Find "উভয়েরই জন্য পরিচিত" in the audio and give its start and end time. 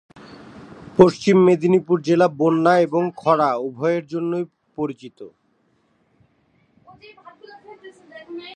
3.67-5.19